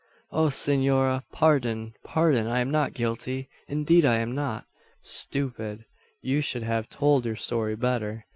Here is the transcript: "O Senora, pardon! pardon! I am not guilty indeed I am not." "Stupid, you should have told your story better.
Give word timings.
"O 0.31 0.49
Senora, 0.49 1.23
pardon! 1.31 1.93
pardon! 2.03 2.47
I 2.47 2.59
am 2.59 2.71
not 2.71 2.95
guilty 2.95 3.49
indeed 3.67 4.03
I 4.03 4.17
am 4.17 4.33
not." 4.33 4.65
"Stupid, 5.03 5.85
you 6.23 6.41
should 6.41 6.63
have 6.63 6.89
told 6.89 7.23
your 7.23 7.35
story 7.35 7.75
better. 7.75 8.25